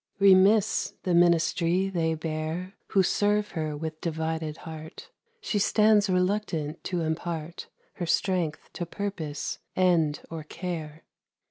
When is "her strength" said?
7.93-8.71